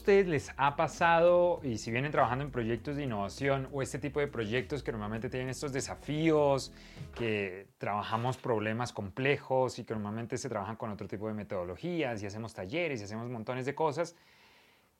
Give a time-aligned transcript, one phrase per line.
[0.00, 4.18] ustedes les ha pasado y si vienen trabajando en proyectos de innovación o este tipo
[4.18, 6.72] de proyectos que normalmente tienen estos desafíos,
[7.14, 12.26] que trabajamos problemas complejos y que normalmente se trabajan con otro tipo de metodologías y
[12.26, 14.16] hacemos talleres y hacemos montones de cosas,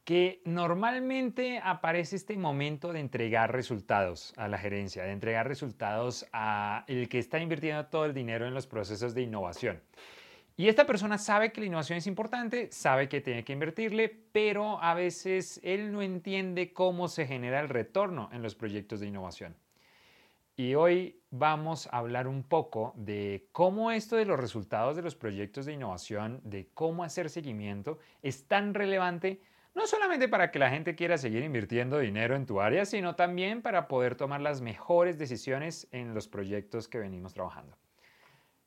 [0.04, 6.84] que normalmente aparece este momento de entregar resultados a la gerencia, de entregar resultados a
[6.88, 9.80] el que está invirtiendo todo el dinero en los procesos de innovación.
[10.60, 14.78] Y esta persona sabe que la innovación es importante, sabe que tiene que invertirle, pero
[14.82, 19.56] a veces él no entiende cómo se genera el retorno en los proyectos de innovación.
[20.56, 25.16] Y hoy vamos a hablar un poco de cómo esto de los resultados de los
[25.16, 29.40] proyectos de innovación, de cómo hacer seguimiento, es tan relevante
[29.74, 33.62] no solamente para que la gente quiera seguir invirtiendo dinero en tu área, sino también
[33.62, 37.78] para poder tomar las mejores decisiones en los proyectos que venimos trabajando.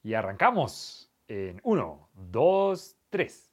[0.02, 3.50] Y arrancamos en 1, 2, 3.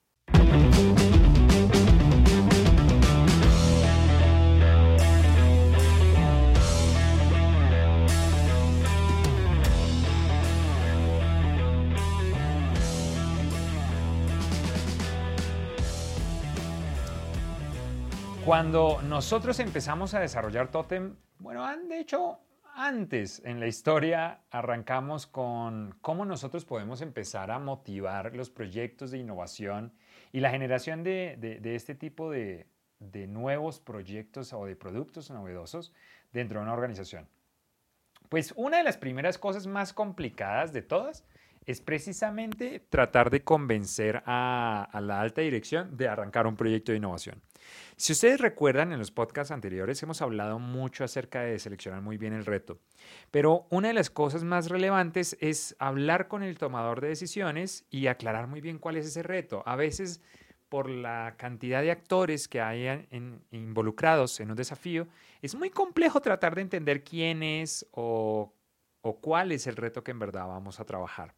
[18.44, 22.40] Cuando nosotros empezamos a desarrollar Totem, bueno, de hecho,
[22.74, 29.18] antes en la historia arrancamos con cómo nosotros podemos empezar a motivar los proyectos de
[29.18, 29.92] innovación
[30.32, 32.66] y la generación de, este tipo de,
[33.28, 35.92] nuevos proyectos o de productos novedosos
[36.32, 37.28] dentro de una organización.
[38.28, 41.24] Pues una de las primeras cosas más complicadas de todas
[41.66, 47.42] es precisamente tratar de convencer a, la alta dirección de arrancar un proyecto de innovación.
[47.96, 52.32] Si ustedes recuerdan, en los podcasts anteriores hemos hablado mucho acerca de seleccionar muy bien
[52.32, 52.78] el reto,
[53.30, 58.06] pero una de las cosas más relevantes es hablar con el tomador de decisiones y
[58.06, 59.62] aclarar muy bien cuál es ese reto.
[59.66, 60.22] A veces,
[60.68, 63.06] por la cantidad de actores que hay
[63.50, 65.08] involucrados en un desafío,
[65.42, 68.54] es muy complejo tratar de entender quién es o
[69.20, 71.34] cuál es el reto que en verdad vamos a trabajar.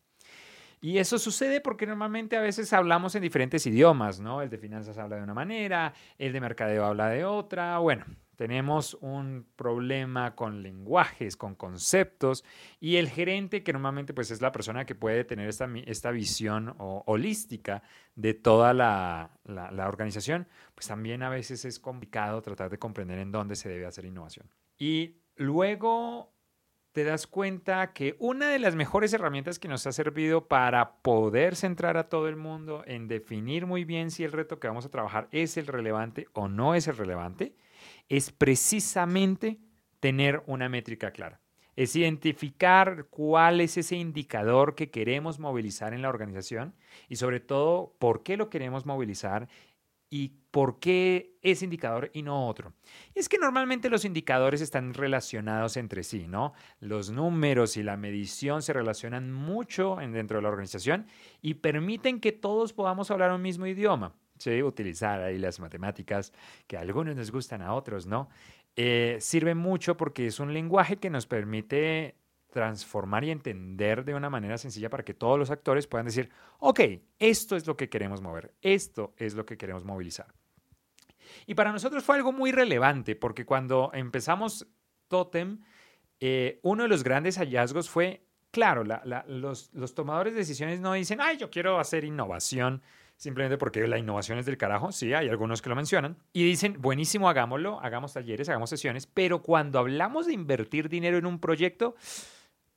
[0.85, 4.43] Y eso sucede porque normalmente a veces hablamos en diferentes idiomas, ¿no?
[4.43, 7.79] El de finanzas habla de una manera, el de mercadeo habla de otra.
[7.79, 8.05] Bueno,
[8.35, 12.43] tenemos un problema con lenguajes, con conceptos,
[12.81, 16.75] y el gerente, que normalmente pues, es la persona que puede tener esta, esta visión
[16.79, 17.85] holística
[18.17, 23.31] de toda la, la organización, pues también a veces es complicado tratar de comprender en
[23.31, 24.51] dónde se debe hacer innovación.
[24.77, 26.32] Y luego
[26.93, 31.57] te das cuenta que una de las mejores herramientas que nos ha servido para poder
[31.57, 34.91] centrar a todo el mundo en definir muy bien si el reto que vamos a
[34.91, 37.57] trabajar es el relevante o no es el relevante,
[38.11, 39.59] es precisamente
[40.01, 41.41] tener una métrica clara.
[41.75, 46.75] Es identificar cuál es ese indicador que queremos movilizar en la organización
[47.09, 49.49] y sobre todo por qué lo queremos movilizar
[50.13, 52.75] y por qué ese indicador y no otro.
[53.15, 56.53] es que normalmente los indicadores están relacionados entre sí, ¿no?
[56.81, 61.07] Los números y la medición se relacionan mucho dentro de la organización
[61.41, 64.15] y permiten que todos podamos hablar un mismo idioma.
[64.37, 64.63] ¿sí?
[64.63, 66.35] Utilizar ahí las matemáticas
[66.67, 68.29] que a algunos les gustan, a otros no.
[68.77, 72.17] Eh, sirve mucho porque es un lenguaje que nos permite
[72.53, 76.31] transformar y entender de una manera sencilla para que todos los actores puedan decir,
[76.61, 76.81] ok,
[77.19, 80.27] esto es lo que queremos mover, esto es lo que queremos movilizar.
[81.47, 84.67] Y para nosotros fue algo muy relevante porque cuando empezamos
[85.09, 85.61] Totem,
[86.21, 88.85] eh, uno de los grandes hallazgos fue, claro,
[89.27, 92.83] los, los tomadores de decisiones no dicen, ay, yo quiero hacer innovación
[93.23, 96.77] simplemente porque la innovación es del carajo, sí, hay algunos que lo mencionan, y dicen,
[96.81, 101.95] buenísimo, hagámoslo, hagamos talleres, hagamos sesiones, pero cuando hablamos de invertir dinero en un proyecto,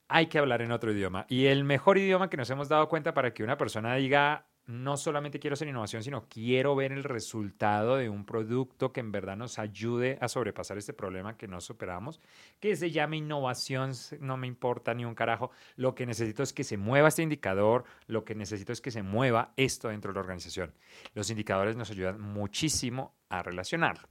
[0.07, 1.25] hay que hablar en otro idioma.
[1.29, 4.97] Y el mejor idioma que nos hemos dado cuenta para que una persona diga, no
[4.97, 9.37] solamente quiero hacer innovación, sino quiero ver el resultado de un producto que en verdad
[9.37, 12.19] nos ayude a sobrepasar este problema que no superamos,
[12.59, 15.51] que se llame innovación, no me importa ni un carajo.
[15.75, 19.03] Lo que necesito es que se mueva este indicador, lo que necesito es que se
[19.03, 20.73] mueva esto dentro de la organización.
[21.13, 24.07] Los indicadores nos ayudan muchísimo a relacionarlo.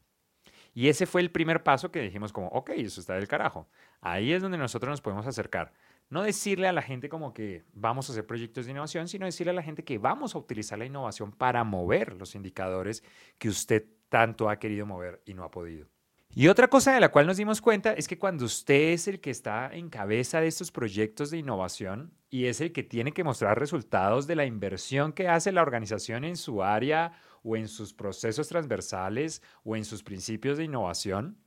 [0.75, 3.69] Y ese fue el primer paso que dijimos como, ok, eso está del carajo.
[4.01, 5.73] Ahí es donde nosotros nos podemos acercar.
[6.11, 9.51] No decirle a la gente como que vamos a hacer proyectos de innovación, sino decirle
[9.51, 13.03] a la gente que vamos a utilizar la innovación para mover los indicadores
[13.39, 15.89] que usted tanto ha querido mover y no ha podido.
[16.37, 19.21] Y otra cosa de la cual nos dimos cuenta es que cuando usted es el
[19.21, 23.23] que está en cabeza de estos proyectos de innovación y es el que tiene que
[23.23, 27.13] mostrar resultados de la inversión que hace la organización en su área
[27.45, 31.39] o en sus procesos transversales o en sus principios de innovación,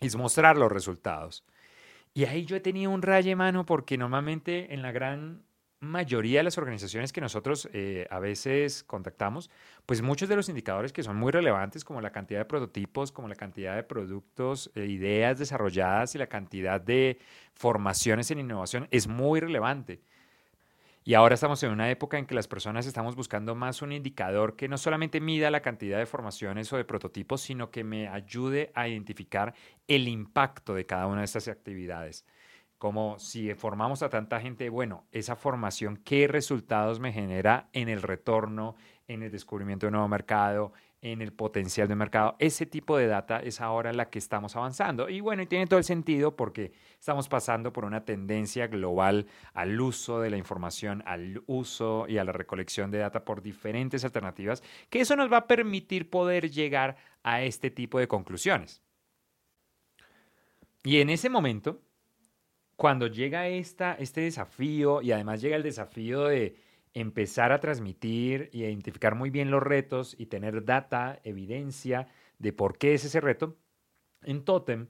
[0.00, 1.44] es mostrar los resultados.
[2.14, 5.42] Y ahí yo he tenido un raye mano porque normalmente en la gran
[5.80, 9.50] mayoría de las organizaciones que nosotros eh, a veces contactamos,
[9.84, 13.28] pues muchos de los indicadores que son muy relevantes, como la cantidad de prototipos, como
[13.28, 17.18] la cantidad de productos, e ideas desarrolladas y la cantidad de
[17.52, 20.00] formaciones en innovación, es muy relevante.
[21.06, 24.56] Y ahora estamos en una época en que las personas estamos buscando más un indicador
[24.56, 28.72] que no solamente mida la cantidad de formaciones o de prototipos, sino que me ayude
[28.74, 29.52] a identificar
[29.86, 32.24] el impacto de cada una de estas actividades.
[32.78, 38.00] Como si formamos a tanta gente, bueno, esa formación, ¿qué resultados me genera en el
[38.00, 38.74] retorno,
[39.06, 40.72] en el descubrimiento de un nuevo mercado,
[41.04, 42.34] en el potencial de mercado?
[42.38, 45.08] Ese tipo de data es ahora la que estamos avanzando.
[45.08, 49.78] Y bueno, y tiene todo el sentido porque estamos pasando por una tendencia global al
[49.78, 54.62] uso de la información, al uso y a la recolección de data por diferentes alternativas,
[54.88, 58.82] que eso nos va a permitir poder llegar a este tipo de conclusiones.
[60.82, 61.82] Y en ese momento,
[62.76, 66.56] cuando llega esta, este desafío y además llega el desafío de
[66.94, 72.06] empezar a transmitir y identificar muy bien los retos y tener data, evidencia
[72.38, 73.56] de por qué es ese reto,
[74.22, 74.88] en Totem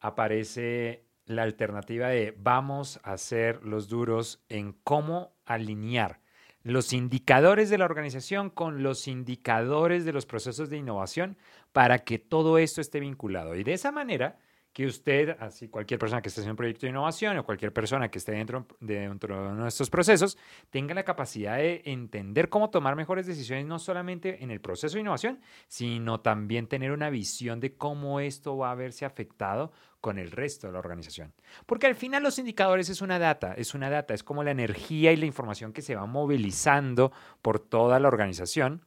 [0.00, 6.20] aparece la alternativa de vamos a ser los duros en cómo alinear
[6.62, 11.36] los indicadores de la organización con los indicadores de los procesos de innovación
[11.72, 13.54] para que todo esto esté vinculado.
[13.54, 14.40] Y de esa manera
[14.76, 18.10] que usted, así cualquier persona que esté en un proyecto de innovación o cualquier persona
[18.10, 20.36] que esté dentro de, dentro de nuestros procesos,
[20.68, 25.00] tenga la capacidad de entender cómo tomar mejores decisiones, no solamente en el proceso de
[25.00, 30.30] innovación, sino también tener una visión de cómo esto va a verse afectado con el
[30.30, 31.32] resto de la organización.
[31.64, 35.10] Porque al final los indicadores es una data, es una data, es como la energía
[35.10, 38.82] y la información que se va movilizando por toda la organización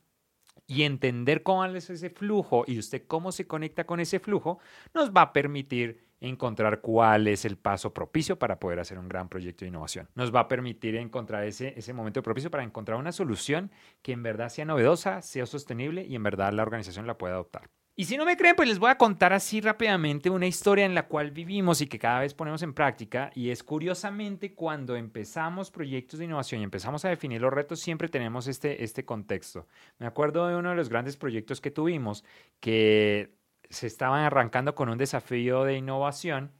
[0.70, 4.60] y entender cómo es ese flujo y usted cómo se conecta con ese flujo,
[4.94, 9.30] nos va a permitir encontrar cuál es el paso propicio para poder hacer un gran
[9.30, 10.10] proyecto de innovación.
[10.14, 13.72] Nos va a permitir encontrar ese, ese momento propicio para encontrar una solución
[14.04, 17.70] que en verdad sea novedosa, sea sostenible y en verdad la organización la pueda adoptar.
[18.00, 20.96] Y si no me creen, pues les voy a contar así rápidamente una historia en
[20.96, 23.30] la cual vivimos y que cada vez ponemos en práctica.
[23.36, 28.08] Y es curiosamente cuando empezamos proyectos de innovación y empezamos a definir los retos, siempre
[28.08, 29.68] tenemos este, este contexto.
[29.98, 32.24] Me acuerdo de uno de los grandes proyectos que tuvimos
[32.62, 33.36] que
[33.70, 36.54] se estaban arrancando con un desafío de innovación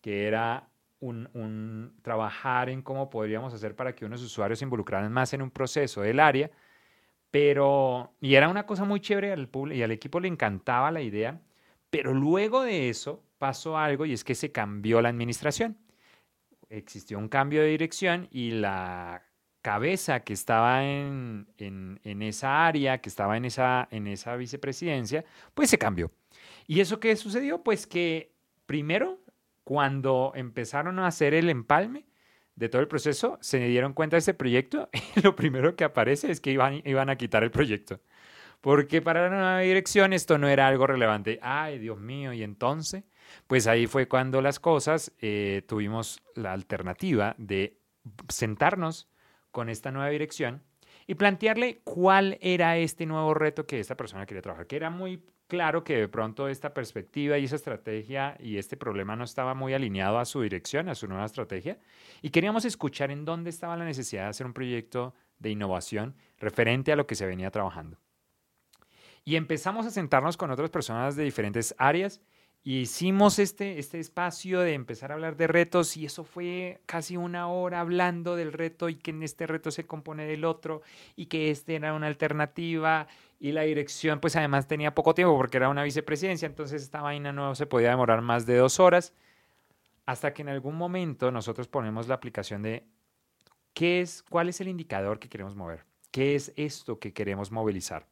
[0.00, 5.32] que era un, trabajar en cómo podríamos hacer para que unos usuarios se involucraran más
[5.34, 6.50] en un proceso del área
[7.30, 11.02] pero, y era una cosa muy chévere al público y al equipo le encantaba la
[11.02, 11.40] idea,
[11.90, 15.78] pero luego de eso pasó algo y es que se cambió la administración.
[16.68, 19.24] Existió un cambio de dirección y la
[19.62, 25.24] cabeza que estaba en, en, esa área, que estaba en esa, en esa vicepresidencia,
[25.54, 26.10] pues se cambió.
[26.66, 27.62] ¿Y eso qué sucedió?
[27.62, 28.32] Pues que
[28.66, 29.20] primero,
[29.64, 32.06] cuando empezaron a hacer el empalme,
[32.56, 36.30] de todo el proceso, se dieron cuenta de este proyecto y lo primero que aparece
[36.30, 38.00] es que iban, iban a quitar el proyecto.
[38.60, 41.38] Porque para la nueva dirección esto no era algo relevante.
[41.42, 43.04] Ay, Dios mío, y entonces,
[43.46, 47.78] pues ahí fue cuando las cosas eh, tuvimos la alternativa de
[48.28, 49.08] sentarnos
[49.50, 50.62] con esta nueva dirección
[51.06, 55.24] y plantearle cuál era este nuevo reto que esta persona quería trabajar, que era muy
[55.50, 59.74] claro que de pronto esta perspectiva y esa estrategia y este problema no estaba muy
[59.74, 61.78] alineado a su dirección, a su nueva estrategia,
[62.22, 66.92] y queríamos escuchar en dónde estaba la necesidad de hacer un proyecto de innovación referente
[66.92, 67.98] a lo que se venía trabajando.
[69.24, 72.22] Y empezamos a sentarnos con otras personas de diferentes áreas
[72.62, 77.16] y hicimos este, este espacio de empezar a hablar de retos y eso fue casi
[77.16, 80.82] una hora hablando del reto y que en este reto se compone del otro
[81.16, 83.08] y que este era una alternativa
[83.40, 87.32] y la dirección pues además tenía poco tiempo porque era una vicepresidencia, entonces esta vaina
[87.32, 89.14] no se podía demorar más de dos horas
[90.06, 92.84] hasta que en algún momento nosotros ponemos la aplicación de
[93.72, 98.06] qué es, cuál es el indicador que queremos mover, qué es esto que queremos movilizar.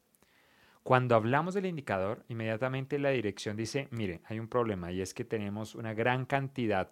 [0.81, 5.25] Cuando hablamos del indicador, inmediatamente la dirección dice, mire, hay un problema y es que
[5.25, 6.89] tenemos una gran cantidad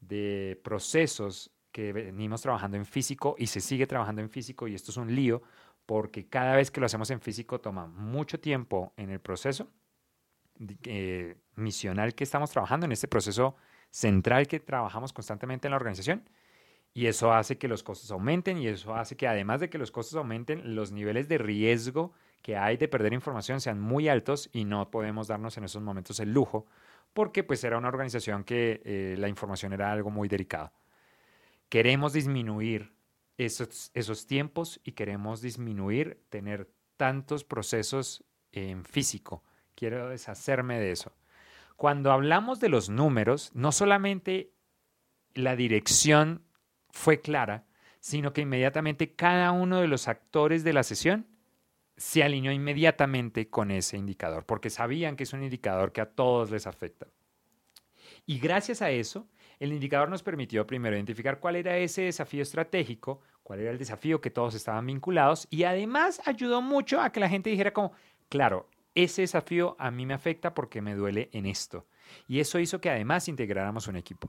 [0.00, 4.90] de procesos que venimos trabajando en físico y se sigue trabajando en físico y esto
[4.90, 5.42] es un lío
[5.92, 9.68] porque cada vez que lo hacemos en físico toma mucho tiempo en el proceso
[10.84, 13.56] eh, misional que estamos trabajando, en este proceso
[13.90, 16.26] central que trabajamos constantemente en la organización.
[16.94, 19.90] Y eso hace que los costos aumenten y eso hace que además de que los
[19.90, 24.64] costos aumenten, los niveles de riesgo que hay de perder información sean muy altos y
[24.64, 26.64] no podemos darnos en esos momentos el lujo
[27.12, 30.72] porque pues era una organización que eh, la información era algo muy delicado.
[31.68, 32.94] Queremos disminuir
[33.38, 39.42] esos, esos tiempos y queremos disminuir tener tantos procesos en físico.
[39.74, 41.12] Quiero deshacerme de eso.
[41.76, 44.52] Cuando hablamos de los números, no solamente
[45.34, 46.44] la dirección
[46.90, 47.66] fue clara,
[47.98, 51.26] sino que inmediatamente cada uno de los actores de la sesión
[51.96, 56.50] se alineó inmediatamente con ese indicador, porque sabían que es un indicador que a todos
[56.50, 57.06] les afecta.
[58.26, 59.28] Y gracias a eso,
[59.62, 64.20] el indicador nos permitió primero identificar cuál era ese desafío estratégico, cuál era el desafío
[64.20, 67.92] que todos estaban vinculados y además ayudó mucho a que la gente dijera como,
[68.28, 71.86] claro, ese desafío a mí me afecta porque me duele en esto.
[72.26, 74.28] Y eso hizo que además integráramos un equipo.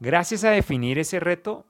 [0.00, 1.64] Gracias a definir ese reto,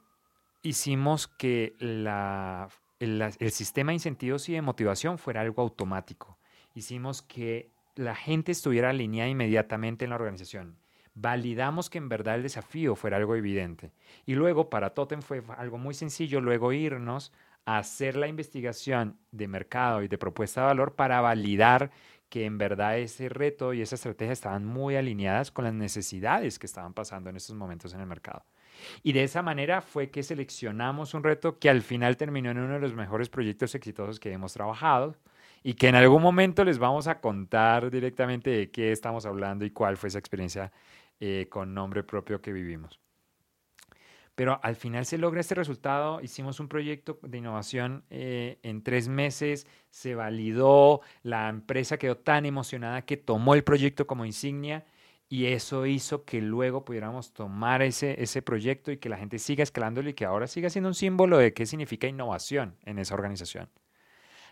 [0.62, 6.38] hicimos que el, sistema de incentivos y de motivación fuera algo automático.
[6.74, 10.81] Hicimos que la gente estuviera alineada inmediatamente en la organización.
[11.14, 13.92] Validamos que en verdad el desafío fuera algo evidente.
[14.24, 17.32] Y luego para Totem fue algo muy sencillo, luego irnos
[17.64, 21.90] a hacer la investigación de mercado y de propuesta de valor para validar
[22.28, 26.64] que en verdad ese reto y esa estrategia estaban muy alineadas con las necesidades que
[26.64, 28.46] estaban pasando en estos momentos en el mercado.
[29.02, 32.72] Y de esa manera fue que seleccionamos un reto que al final terminó en uno
[32.72, 35.14] de los mejores proyectos exitosos que hemos trabajado
[35.62, 39.70] y que en algún momento les vamos a contar directamente de qué estamos hablando y
[39.70, 40.72] cuál fue esa experiencia
[41.24, 42.98] eh, con nombre propio que vivimos.
[44.34, 46.20] Pero al final se logra este resultado.
[46.20, 52.44] Hicimos un proyecto de innovación eh, en tres meses, se validó, la empresa quedó tan
[52.44, 54.84] emocionada que tomó el proyecto como insignia
[55.28, 59.62] y eso hizo que luego pudiéramos tomar ese, ese proyecto y que la gente siga
[59.62, 63.68] escalándolo y que ahora siga siendo un símbolo de qué significa innovación en esa organización.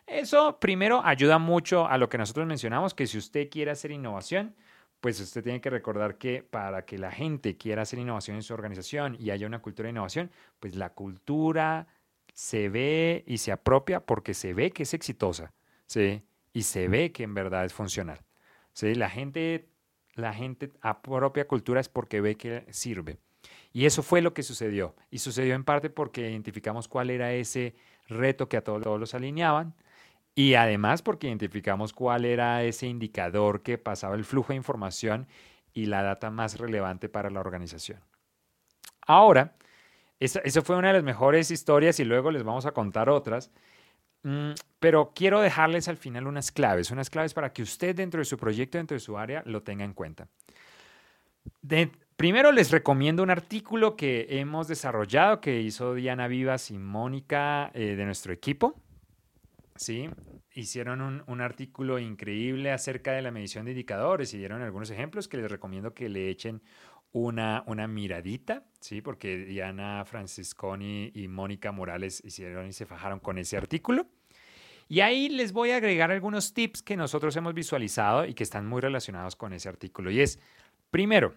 [0.06, 4.54] Eso primero ayuda mucho a lo que nosotros mencionamos, que si usted quiere hacer innovación,
[5.00, 8.54] pues usted tiene que recordar que para que la gente quiera hacer innovación en su
[8.54, 11.86] organización y haya una cultura de innovación, pues la cultura
[12.34, 15.52] se ve y se apropia porque se ve que es exitosa,
[15.86, 16.22] ¿sí?
[16.52, 18.20] Y se ve que en verdad es funcional,
[18.72, 18.94] ¿sí?
[18.94, 19.68] La gente,
[20.14, 23.18] la gente apropia cultura es porque ve que sirve.
[23.72, 24.96] Y eso fue lo que sucedió.
[25.10, 27.74] Y sucedió en parte porque identificamos cuál era ese
[28.08, 29.74] reto que a todos los alineaban,
[30.34, 35.26] y además porque identificamos cuál era ese indicador que pasaba el flujo de información
[35.72, 38.00] y la data más relevante para la organización.
[39.06, 39.54] Ahora,
[40.20, 43.50] esa, fue una de las mejores historias y luego les vamos a contar otras.
[44.22, 48.26] Mm, pero quiero dejarles al final unas claves, unas claves para que usted dentro de
[48.26, 50.28] su proyecto, dentro de su área, lo tenga en cuenta.
[52.16, 57.96] primero les recomiendo un artículo que hemos desarrollado que hizo Diana Vivas y Mónica eh,
[57.96, 58.74] de nuestro equipo.
[59.80, 60.10] ¿Sí?
[60.52, 65.38] Hicieron un, artículo increíble acerca de la medición de indicadores y dieron algunos ejemplos que
[65.38, 66.62] les recomiendo que le echen
[67.12, 69.00] una, una miradita, ¿sí?
[69.00, 74.06] Porque Diana Francisconi y Mónica Morales hicieron y se fajaron con ese artículo.
[74.86, 78.66] Y ahí les voy a agregar algunos tips que nosotros hemos visualizado y que están
[78.66, 80.10] muy relacionados con ese artículo.
[80.10, 80.38] Y es,
[80.90, 81.36] primero,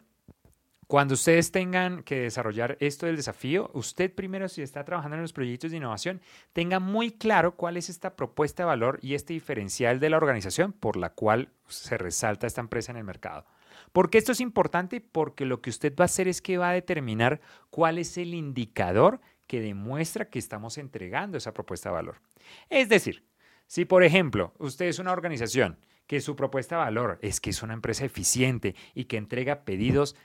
[0.88, 5.34] cuando ustedes tengan que desarrollar esto del desafío, usted primero, si está trabajando en los
[5.34, 6.22] proyectos de innovación,
[6.52, 10.74] tenga muy claro cuál es esta propuesta de valor y este diferencial de la organización
[10.74, 13.46] por la cual se resalta esta empresa en el mercado.
[13.92, 15.02] ¿Por qué esto es importante?
[15.02, 18.34] Porque lo que usted va a hacer es que va a determinar cuál es el
[18.34, 22.22] indicador que demuestra que estamos entregando esa propuesta de valor.
[22.70, 23.24] Es decir,
[23.68, 27.63] si por ejemplo usted es una organización que su propuesta de valor es que es
[27.63, 30.16] una empresa eficiente y que entrega pedidos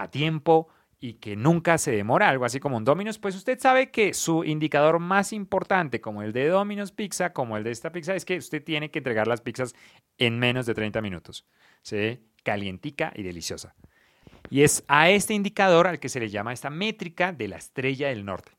[0.00, 0.68] a tiempo
[1.02, 4.44] y que nunca se demora, algo así como un Domino's, pues usted sabe que su
[4.44, 8.36] indicador más importante, como el de Domino's Pizza, como el de esta pizza, es que
[8.36, 9.74] usted tiene que entregar las pizzas
[10.18, 11.46] en menos de 30 minutos.
[11.82, 12.20] ¿sí?
[12.42, 13.74] Calientica y deliciosa.
[14.50, 18.08] Y es a este indicador al que se le llama esta métrica de la estrella
[18.08, 18.52] del norte.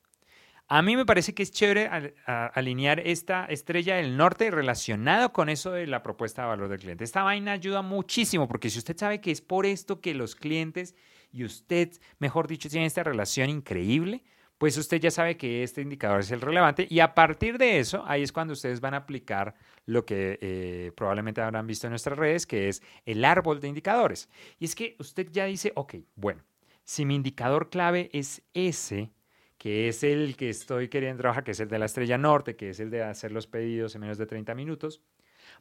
[0.68, 5.72] A mí me parece que es chévere alinear esta estrella del norte relacionado con eso
[5.72, 7.04] de la propuesta de valor del cliente.
[7.04, 10.96] Esta vaina ayuda muchísimo porque si usted sabe que es por esto que los clientes
[11.32, 14.24] y usted, mejor dicho, tiene esta relación increíble,
[14.58, 18.04] pues usted ya sabe que este indicador es el relevante y a partir de eso,
[18.06, 19.56] ahí es cuando ustedes van a aplicar
[19.88, 24.30] lo que eh, probablemente habrán visto en nuestras redes, que es el árbol de indicadores.
[24.60, 26.44] Y es que usted ya dice, ok, bueno,
[26.84, 29.12] si mi indicador clave es ese,
[29.58, 32.70] que es el que estoy queriendo trabajar, que es el de la estrella norte, que
[32.70, 35.02] es el de hacer los pedidos en menos de 30 minutos,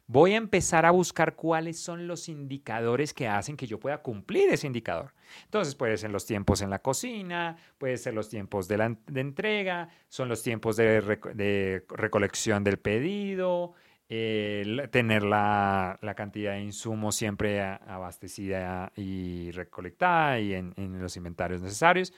[0.07, 4.49] voy a empezar a buscar cuáles son los indicadores que hacen que yo pueda cumplir
[4.49, 5.13] ese indicador.
[5.45, 10.29] Entonces, puede ser los tiempos en la cocina, puede ser los tiempos de, entrega, son
[10.29, 13.73] los tiempos de, recolección del pedido,
[14.07, 22.13] tener la, cantidad de insumos siempre abastecida y recolectada y en los inventarios necesarios.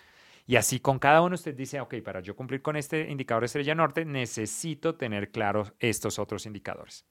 [0.45, 3.75] Y así con cada uno usted dice, ok, para yo cumplir con este indicador estrella
[3.75, 7.05] norte, necesito tener claros estos otros indicadores.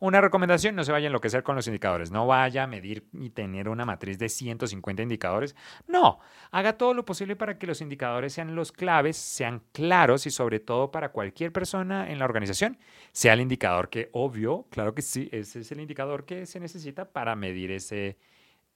[0.00, 3.28] Una recomendación, no se vaya a enloquecer con los indicadores, no vaya a medir y
[3.30, 5.54] tener una matriz de 150 indicadores.
[5.86, 6.18] No,
[6.50, 10.58] haga todo lo posible para que los indicadores sean los claves, sean claros y sobre
[10.58, 12.78] todo para cualquier persona en la organización
[13.12, 17.10] sea el indicador que, obvio, claro que sí, ese es el indicador que se necesita
[17.10, 18.16] para medir ese,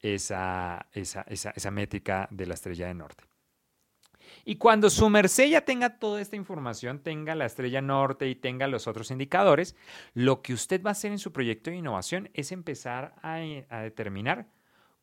[0.01, 3.32] esa, esa, esa, esa métrica de la estrella de norte.
[4.45, 8.67] Y cuando su merced ya tenga toda esta información, tenga la estrella norte y tenga
[8.67, 9.77] los otros indicadores,
[10.15, 13.39] lo que usted va a hacer en su proyecto de innovación es empezar a,
[13.83, 14.47] determinar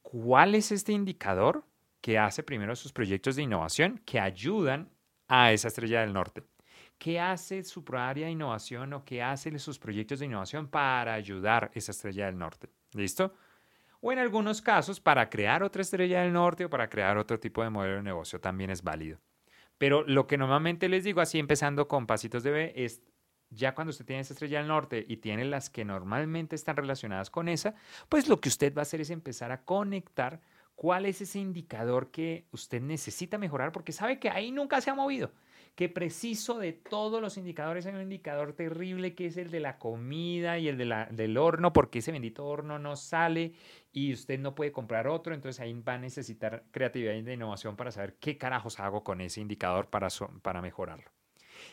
[0.02, 1.66] cuál es este indicador
[2.02, 4.90] que hace primero sus proyectos de innovación que ayudan
[5.28, 6.44] a esa estrella del norte.
[6.98, 11.66] ¿Qué hace su área de innovación o qué hace sus proyectos de innovación para ayudar
[11.66, 12.70] a esa estrella del norte?
[12.94, 13.34] ¿Listo?
[14.01, 17.63] O en algunos casos, para crear otra estrella del norte o para crear otro tipo
[17.63, 19.20] de modelo de negocio también es válido.
[19.77, 23.01] Pero lo que normalmente les digo, así empezando con pasitos de B, es
[23.50, 27.29] ya cuando usted tiene esa estrella del norte y tiene las que normalmente están relacionadas
[27.29, 27.75] con esa,
[28.08, 30.39] pues lo que usted va a hacer es empezar a conectar
[30.75, 34.94] cuál es ese indicador que usted necesita mejorar porque sabe que ahí nunca se ha
[34.94, 35.32] movido
[35.80, 39.78] que preciso de todos los indicadores hay un indicador terrible que es el de la
[39.78, 43.54] comida y el de la, del horno, porque ese bendito horno no sale
[43.94, 47.92] y usted no puede comprar otro, entonces ahí va a necesitar creatividad y innovación para
[47.92, 50.10] saber qué carajos hago con ese indicador para,
[50.42, 51.10] para mejorarlo.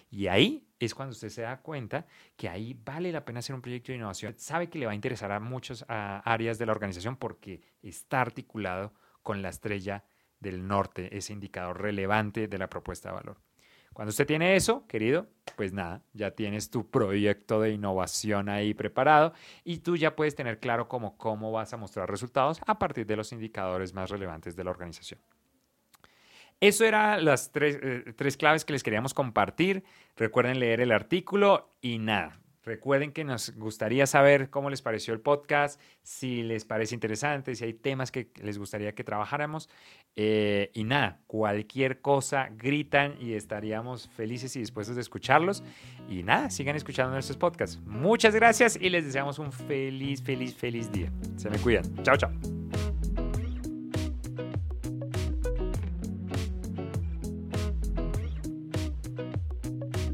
[0.09, 3.61] Y ahí es cuando usted se da cuenta que ahí vale la pena hacer un
[3.61, 4.35] proyecto de innovación.
[4.39, 8.95] Sabe que le va a interesar a muchas áreas de la organización porque está articulado
[9.25, 10.05] con la estrella
[10.39, 13.46] del norte, ese indicador relevante de la propuesta de valor.
[13.97, 15.27] Cuando usted tiene eso, querido,
[15.57, 19.33] pues nada, ya tienes tu proyecto de innovación ahí preparado
[19.65, 23.17] y tú ya puedes tener claro cómo, cómo vas a mostrar resultados a partir de
[23.17, 25.19] los indicadores más relevantes de la organización.
[26.61, 29.83] Eso eran las tres, eh, tres claves que les queríamos compartir.
[30.15, 35.21] Recuerden leer el artículo y nada, Recuerden que nos gustaría saber cómo les pareció el
[35.21, 39.69] podcast, si les parece interesante, si hay temas que les gustaría que trabajáramos.
[40.17, 45.63] Eh, y nada, cualquier cosa gritan y estaríamos felices y dispuestos de escucharlos.
[46.11, 47.79] Y nada, sigan escuchando nuestros podcasts.
[47.87, 51.13] Muchas gracias y les deseamos un feliz, feliz, feliz día.
[51.37, 51.85] Se me cuidan.
[52.03, 52.33] Chao, chao.